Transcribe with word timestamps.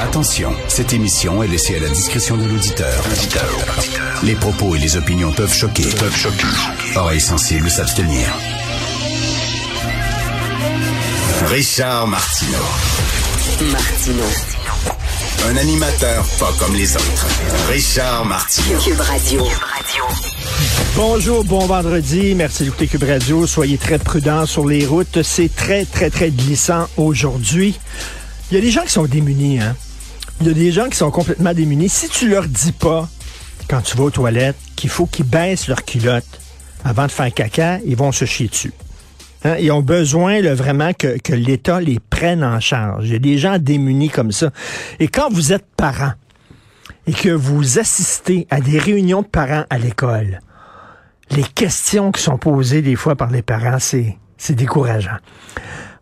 Attention, 0.00 0.52
cette 0.68 0.92
émission 0.92 1.42
est 1.42 1.48
laissée 1.48 1.76
à 1.76 1.80
la 1.80 1.88
discrétion 1.88 2.36
de 2.36 2.44
l'auditeur. 2.44 3.02
Les 4.22 4.34
propos 4.34 4.74
et 4.74 4.78
les 4.78 4.96
opinions 4.96 5.32
peuvent 5.32 5.52
choquer. 5.52 5.84
Peuvent 5.98 6.16
choquer. 6.16 6.46
Oreilles 6.96 7.20
sensibles 7.20 7.70
s'abstenir. 7.70 8.28
Richard 11.46 12.06
Martineau. 12.06 12.64
Martino. 13.72 14.24
Un 15.48 15.56
animateur 15.56 16.24
pas 16.38 16.52
comme 16.58 16.74
les 16.74 16.96
autres. 16.96 17.26
Richard 17.70 18.24
Martineau. 18.24 18.78
Cube 18.80 19.00
Radio. 19.00 19.46
Bonjour, 20.96 21.44
bon 21.44 21.66
vendredi. 21.66 22.34
Merci 22.34 22.64
d'écouter 22.64 22.88
Cube 22.88 23.04
Radio. 23.04 23.46
Soyez 23.46 23.78
très 23.78 23.98
prudents 23.98 24.46
sur 24.46 24.66
les 24.66 24.84
routes. 24.84 25.22
C'est 25.22 25.54
très, 25.54 25.84
très, 25.84 26.10
très 26.10 26.30
glissant 26.30 26.88
aujourd'hui. 26.96 27.78
Il 28.50 28.54
y 28.54 28.58
a 28.58 28.60
des 28.60 28.70
gens 28.70 28.82
qui 28.82 28.92
sont 28.92 29.04
démunis, 29.04 29.60
hein. 29.60 29.76
Il 30.40 30.46
y 30.46 30.50
a 30.50 30.54
des 30.54 30.70
gens 30.72 30.88
qui 30.88 30.96
sont 30.96 31.10
complètement 31.10 31.52
démunis. 31.52 31.88
Si 31.88 32.08
tu 32.08 32.28
leur 32.28 32.46
dis 32.46 32.72
pas, 32.72 33.08
quand 33.68 33.82
tu 33.82 33.96
vas 33.96 34.04
aux 34.04 34.10
toilettes, 34.10 34.56
qu'il 34.76 34.88
faut 34.88 35.06
qu'ils 35.06 35.26
baissent 35.26 35.68
leur 35.68 35.84
culotte 35.84 36.40
avant 36.84 37.06
de 37.06 37.10
faire 37.10 37.32
caca, 37.34 37.78
ils 37.84 37.96
vont 37.96 38.12
se 38.12 38.24
chier 38.24 38.48
dessus. 38.48 38.72
Hein, 39.44 39.56
Ils 39.58 39.70
ont 39.72 39.82
besoin 39.82 40.40
là, 40.40 40.54
vraiment 40.54 40.92
que, 40.92 41.18
que 41.18 41.34
l'État 41.34 41.80
les 41.80 41.98
prenne 41.98 42.44
en 42.44 42.60
charge. 42.60 43.06
Il 43.06 43.12
y 43.12 43.16
a 43.16 43.18
des 43.18 43.36
gens 43.36 43.58
démunis 43.58 44.10
comme 44.10 44.32
ça. 44.32 44.50
Et 45.00 45.08
quand 45.08 45.28
vous 45.30 45.52
êtes 45.52 45.66
parent 45.76 46.12
et 47.06 47.12
que 47.12 47.30
vous 47.30 47.78
assistez 47.78 48.46
à 48.50 48.60
des 48.60 48.78
réunions 48.78 49.22
de 49.22 49.26
parents 49.26 49.64
à 49.70 49.78
l'école, 49.78 50.40
les 51.30 51.42
questions 51.42 52.12
qui 52.12 52.22
sont 52.22 52.38
posées 52.38 52.80
des 52.80 52.96
fois 52.96 53.16
par 53.16 53.30
les 53.30 53.42
parents, 53.42 53.78
c'est 53.78 54.16
c'est 54.38 54.54
décourageant. 54.54 55.18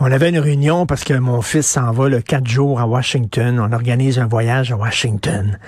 On 0.00 0.10
avait 0.10 0.30
une 0.30 0.38
réunion 0.38 0.86
parce 0.86 1.04
que 1.04 1.14
mon 1.14 1.42
fils 1.42 1.66
s'en 1.66 1.92
va 1.92 2.08
le 2.08 2.20
quatre 2.22 2.46
jours 2.46 2.80
à 2.80 2.86
Washington. 2.86 3.60
On 3.60 3.72
organise 3.72 4.18
un 4.18 4.26
voyage 4.26 4.72
à 4.72 4.76
Washington. 4.76 5.58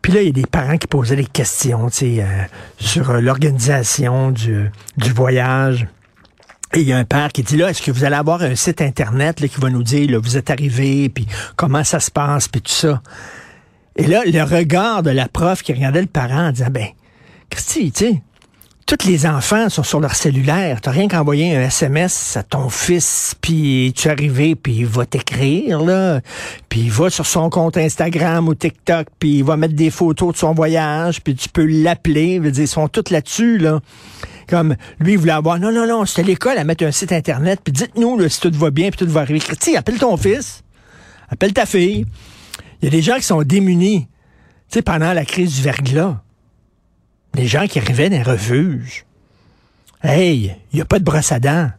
Puis 0.00 0.12
là, 0.12 0.22
il 0.22 0.26
y 0.26 0.30
a 0.30 0.32
des 0.32 0.46
parents 0.46 0.78
qui 0.78 0.86
posaient 0.86 1.16
des 1.16 1.24
questions 1.24 1.88
euh, 2.02 2.44
sur 2.78 3.10
euh, 3.10 3.20
l'organisation 3.20 4.30
du, 4.30 4.70
du 4.96 5.10
voyage. 5.10 5.86
Et 6.74 6.80
il 6.80 6.88
y 6.88 6.92
a 6.92 6.96
un 6.96 7.04
père 7.04 7.28
qui 7.32 7.42
dit 7.42 7.56
là, 7.56 7.70
est-ce 7.70 7.82
que 7.82 7.90
vous 7.90 8.04
allez 8.04 8.16
avoir 8.16 8.42
un 8.42 8.54
site 8.54 8.80
internet 8.80 9.40
là, 9.40 9.48
qui 9.48 9.60
va 9.60 9.68
nous 9.68 9.82
dire 9.82 10.10
là, 10.10 10.18
vous 10.18 10.36
êtes 10.36 10.48
arrivé, 10.48 11.08
puis 11.10 11.26
comment 11.56 11.84
ça 11.84 12.00
se 12.00 12.10
passe, 12.10 12.48
puis 12.48 12.62
tout 12.62 12.72
ça? 12.72 13.02
Et 13.96 14.06
là, 14.06 14.22
le 14.24 14.42
regard 14.42 15.02
de 15.02 15.10
la 15.10 15.28
prof 15.28 15.62
qui 15.62 15.74
regardait 15.74 16.00
le 16.00 16.06
parent 16.06 16.48
en 16.48 16.52
disant 16.52 16.70
ben, 16.70 16.86
Christy, 17.50 17.92
tu 17.92 18.04
sais, 18.06 18.22
tous 18.98 19.06
les 19.06 19.24
enfants 19.24 19.70
sont 19.70 19.82
sur 19.82 20.00
leur 20.00 20.14
cellulaire. 20.14 20.82
T'as 20.82 20.90
rien 20.90 21.08
qu'à 21.08 21.22
envoyer 21.22 21.56
un 21.56 21.62
SMS 21.62 22.36
à 22.36 22.42
ton 22.42 22.68
fils, 22.68 23.34
puis 23.40 23.94
tu 23.96 24.06
es 24.06 24.10
arrivé, 24.10 24.54
puis 24.54 24.80
il 24.80 24.86
va 24.86 25.06
t'écrire, 25.06 25.80
là. 25.80 26.20
Puis 26.68 26.80
il 26.80 26.90
va 26.90 27.08
sur 27.08 27.24
son 27.24 27.48
compte 27.48 27.78
Instagram 27.78 28.48
ou 28.48 28.54
TikTok, 28.54 29.06
puis 29.18 29.38
il 29.38 29.44
va 29.44 29.56
mettre 29.56 29.72
des 29.74 29.88
photos 29.88 30.34
de 30.34 30.38
son 30.38 30.52
voyage, 30.52 31.22
puis 31.22 31.34
tu 31.34 31.48
peux 31.48 31.64
l'appeler. 31.64 32.38
Ils 32.44 32.68
sont 32.68 32.86
tous 32.86 33.10
là-dessus, 33.10 33.56
là. 33.56 33.80
Comme 34.46 34.76
lui, 35.00 35.12
il 35.12 35.18
voulait 35.18 35.32
avoir, 35.32 35.58
non, 35.58 35.72
non, 35.72 35.86
non, 35.86 36.04
c'était 36.04 36.24
l'école 36.24 36.58
à 36.58 36.64
mettre 36.64 36.84
un 36.84 36.92
site 36.92 37.12
Internet, 37.12 37.60
puis 37.64 37.72
dites-nous 37.72 38.28
si 38.28 38.40
tout 38.40 38.52
va 38.52 38.70
bien, 38.70 38.90
puis 38.90 39.06
tout 39.06 39.10
va 39.10 39.22
arriver. 39.22 39.38
Christy, 39.38 39.74
appelle 39.74 39.98
ton 39.98 40.18
fils, 40.18 40.64
appelle 41.30 41.54
ta 41.54 41.64
fille. 41.64 42.04
Il 42.82 42.84
y 42.84 42.88
a 42.88 42.90
des 42.90 43.00
gens 43.00 43.16
qui 43.16 43.22
sont 43.22 43.42
démunis. 43.42 44.06
Tu 44.68 44.78
sais, 44.78 44.82
pendant 44.82 45.14
la 45.14 45.24
crise 45.24 45.56
du 45.56 45.62
verglas, 45.62 46.20
des 47.34 47.46
gens 47.46 47.66
qui 47.66 47.78
arrivaient 47.78 48.10
dans 48.10 48.16
les 48.16 48.22
refuges. 48.22 49.04
Hey, 50.02 50.56
il 50.72 50.76
n'y 50.76 50.80
a 50.80 50.84
pas 50.84 50.98
de 50.98 51.04
brosse 51.04 51.32
à 51.32 51.40
dents. 51.40 51.70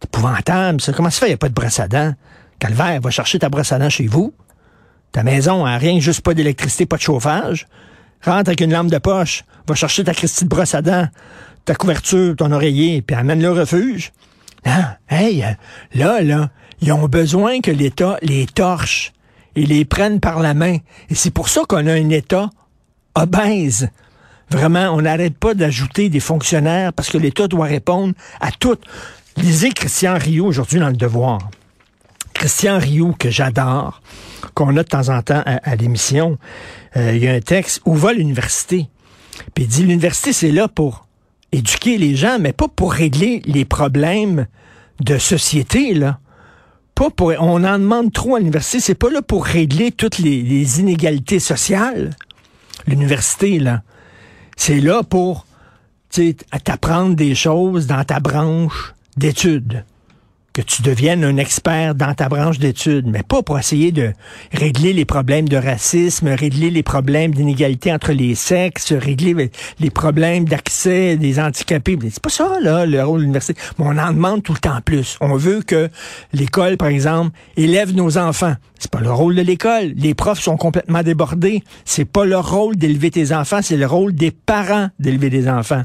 C'est 0.00 0.08
épouvantable, 0.08 0.80
ça. 0.80 0.92
Comment 0.92 1.10
ça 1.10 1.20
fait, 1.20 1.26
il 1.26 1.30
n'y 1.30 1.34
a 1.34 1.38
pas 1.38 1.48
de 1.48 1.54
brosse 1.54 1.80
à 1.80 1.88
dents? 1.88 2.14
Calvaire, 2.58 3.00
va 3.00 3.10
chercher 3.10 3.38
ta 3.38 3.48
brosse 3.48 3.72
à 3.72 3.78
dents 3.78 3.90
chez 3.90 4.06
vous. 4.06 4.34
Ta 5.12 5.22
maison 5.22 5.64
a 5.64 5.76
rien, 5.78 5.98
juste 6.00 6.20
pas 6.20 6.34
d'électricité, 6.34 6.86
pas 6.86 6.96
de 6.96 7.02
chauffage. 7.02 7.66
Rentre 8.22 8.48
avec 8.48 8.60
une 8.60 8.72
lampe 8.72 8.90
de 8.90 8.98
poche. 8.98 9.44
Va 9.66 9.74
chercher 9.74 10.04
ta 10.04 10.12
Christie 10.12 10.44
de 10.44 10.48
brosse 10.48 10.74
à 10.74 10.82
dents, 10.82 11.08
ta 11.64 11.74
couverture, 11.74 12.36
ton 12.36 12.52
oreiller, 12.52 13.00
puis 13.00 13.16
amène-le 13.16 13.48
au 13.48 13.54
refuge. 13.54 14.12
Non, 14.66 14.84
hey, 15.08 15.42
euh, 15.42 15.52
là, 15.94 16.22
là, 16.22 16.50
ils 16.80 16.92
ont 16.92 17.06
besoin 17.08 17.60
que 17.60 17.70
l'État 17.70 18.18
les 18.22 18.46
torche 18.46 19.12
et 19.56 19.66
les 19.66 19.84
prenne 19.84 20.20
par 20.20 20.40
la 20.40 20.54
main. 20.54 20.78
Et 21.08 21.14
c'est 21.14 21.30
pour 21.30 21.48
ça 21.48 21.62
qu'on 21.68 21.86
a 21.86 21.92
un 21.92 22.10
État 22.10 22.50
obèse. 23.14 23.88
Vraiment, 24.54 24.90
on 24.94 25.02
n'arrête 25.02 25.36
pas 25.36 25.54
d'ajouter 25.54 26.08
des 26.08 26.20
fonctionnaires 26.20 26.92
parce 26.92 27.10
que 27.10 27.18
l'État 27.18 27.48
doit 27.48 27.66
répondre 27.66 28.14
à 28.40 28.52
tout. 28.52 28.76
Lisez 29.36 29.70
Christian 29.70 30.16
Rio 30.16 30.46
aujourd'hui 30.46 30.78
dans 30.78 30.90
Le 30.90 30.96
Devoir. 30.96 31.40
Christian 32.34 32.78
Rio, 32.78 33.16
que 33.18 33.30
j'adore, 33.30 34.00
qu'on 34.54 34.76
a 34.76 34.84
de 34.84 34.88
temps 34.88 35.08
en 35.08 35.22
temps 35.22 35.42
à, 35.44 35.74
l'émission, 35.74 36.38
euh, 36.96 37.16
il 37.16 37.24
y 37.24 37.26
a 37.26 37.32
un 37.32 37.40
texte 37.40 37.80
Où 37.84 37.96
va 37.96 38.12
l'université? 38.12 38.88
Puis 39.54 39.64
il 39.64 39.66
dit 39.66 39.82
l'université, 39.82 40.32
c'est 40.32 40.52
là 40.52 40.68
pour 40.68 41.08
éduquer 41.50 41.98
les 41.98 42.14
gens, 42.14 42.38
mais 42.38 42.52
pas 42.52 42.68
pour 42.68 42.92
régler 42.92 43.42
les 43.46 43.64
problèmes 43.64 44.46
de 45.00 45.18
société, 45.18 45.94
là. 45.94 46.20
Pas 46.94 47.10
pour, 47.10 47.32
on 47.40 47.64
en 47.64 47.78
demande 47.80 48.12
trop 48.12 48.36
à 48.36 48.38
l'université, 48.38 48.78
c'est 48.78 48.94
pas 48.94 49.10
là 49.10 49.20
pour 49.20 49.44
régler 49.44 49.90
toutes 49.90 50.18
les 50.18 50.78
inégalités 50.78 51.40
sociales. 51.40 52.10
L'université, 52.86 53.58
là. 53.58 53.82
C'est 54.56 54.80
là 54.80 55.02
pour 55.02 55.46
t'apprendre 56.64 57.16
des 57.16 57.34
choses 57.34 57.86
dans 57.86 58.04
ta 58.04 58.20
branche 58.20 58.94
d'études. 59.16 59.84
Que 60.54 60.62
tu 60.62 60.82
deviennes 60.82 61.24
un 61.24 61.36
expert 61.36 61.96
dans 61.96 62.14
ta 62.14 62.28
branche 62.28 62.60
d'études, 62.60 63.08
mais 63.08 63.24
pas 63.24 63.42
pour 63.42 63.58
essayer 63.58 63.90
de 63.90 64.12
régler 64.52 64.92
les 64.92 65.04
problèmes 65.04 65.48
de 65.48 65.56
racisme, 65.56 66.28
régler 66.28 66.70
les 66.70 66.84
problèmes 66.84 67.34
d'inégalité 67.34 67.92
entre 67.92 68.12
les 68.12 68.36
sexes, 68.36 68.92
régler 68.92 69.50
les 69.80 69.90
problèmes 69.90 70.44
d'accès 70.44 71.16
des 71.16 71.40
handicapés. 71.40 71.98
C'est 72.04 72.22
pas 72.22 72.30
ça, 72.30 72.60
là, 72.60 72.86
le 72.86 73.02
rôle 73.02 73.18
de 73.18 73.22
l'université. 73.22 73.60
Mais 73.80 73.84
on 73.88 73.98
en 73.98 74.12
demande 74.12 74.44
tout 74.44 74.52
le 74.52 74.60
temps 74.60 74.78
plus. 74.84 75.18
On 75.20 75.34
veut 75.34 75.60
que 75.60 75.88
l'école, 76.32 76.76
par 76.76 76.86
exemple, 76.86 77.36
élève 77.56 77.92
nos 77.92 78.16
enfants. 78.16 78.54
C'est 78.78 78.92
pas 78.92 79.00
le 79.00 79.10
rôle 79.10 79.34
de 79.34 79.42
l'école. 79.42 79.92
Les 79.96 80.14
profs 80.14 80.40
sont 80.40 80.56
complètement 80.56 81.02
débordés. 81.02 81.64
C'est 81.84 82.04
pas 82.04 82.24
leur 82.24 82.48
rôle 82.48 82.76
d'élever 82.76 83.10
tes 83.10 83.34
enfants, 83.34 83.58
c'est 83.60 83.76
le 83.76 83.86
rôle 83.86 84.14
des 84.14 84.30
parents 84.30 84.88
d'élever 85.00 85.30
des 85.30 85.48
enfants. 85.48 85.82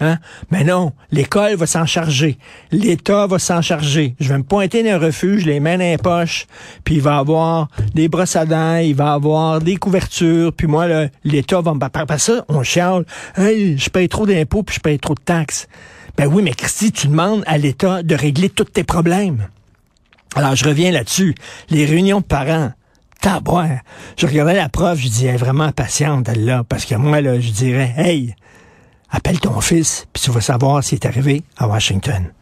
Hein? 0.00 0.18
Mais 0.50 0.64
non, 0.64 0.92
l'école 1.12 1.54
va 1.54 1.66
s'en 1.66 1.86
charger. 1.86 2.36
L'État 2.72 3.26
va 3.26 3.38
s'en 3.38 3.62
charger. 3.62 4.16
Je 4.18 4.28
vais 4.28 4.38
me 4.38 4.42
pointer 4.42 4.82
dans 4.82 4.90
un 4.90 4.98
refuge, 4.98 5.46
les 5.46 5.60
mains 5.60 5.78
dans 5.78 5.84
les 5.84 5.98
poches, 5.98 6.46
puis 6.82 6.96
il 6.96 7.00
va 7.00 7.18
avoir 7.18 7.68
des 7.94 8.08
brosses 8.08 8.36
à 8.36 8.44
dents, 8.44 8.76
il 8.76 8.94
va 8.94 9.12
avoir 9.12 9.60
des 9.60 9.76
couvertures, 9.76 10.52
puis 10.52 10.66
moi, 10.66 10.86
l'État 11.22 11.60
va 11.60 11.74
me... 11.74 11.78
Par 11.78 12.20
ça, 12.20 12.44
on 12.48 12.62
chiale. 12.62 13.04
Hey, 13.36 13.78
je 13.78 13.88
paye 13.88 14.08
trop 14.08 14.26
d'impôts, 14.26 14.62
puis 14.62 14.76
je 14.76 14.80
paye 14.80 14.98
trop 14.98 15.14
de 15.14 15.20
taxes. 15.20 15.68
Ben 16.16 16.26
oui, 16.26 16.42
mais 16.42 16.52
Christy, 16.52 16.92
tu 16.92 17.08
demandes 17.08 17.42
à 17.46 17.58
l'État 17.58 18.02
de 18.02 18.14
régler 18.14 18.48
tous 18.48 18.64
tes 18.64 18.84
problèmes. 18.84 19.48
Alors, 20.34 20.56
je 20.56 20.64
reviens 20.64 20.90
là-dessus. 20.90 21.34
Les 21.70 21.84
réunions 21.84 22.20
de 22.20 22.24
parents, 22.24 22.72
tabouin. 23.20 23.78
Je 24.16 24.26
regardais 24.26 24.54
la 24.54 24.68
prof, 24.68 24.98
je 24.98 25.08
disais, 25.08 25.28
elle 25.28 25.34
est 25.34 25.38
vraiment 25.38 25.70
patiente, 25.72 26.28
elle, 26.28 26.44
là, 26.44 26.64
parce 26.68 26.84
que 26.84 26.94
moi, 26.94 27.20
là, 27.20 27.38
je 27.38 27.50
dirais, 27.50 27.94
hey, 27.96 28.34
appelle 29.14 29.40
ton 29.40 29.60
fils, 29.60 30.06
puis 30.12 30.22
tu 30.22 30.30
vas 30.30 30.40
savoir 30.40 30.82
s'il 30.82 30.96
est 30.96 31.06
arrivé 31.06 31.44
à 31.56 31.68
Washington. 31.68 32.32